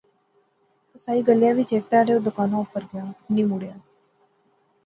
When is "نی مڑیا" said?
3.33-3.75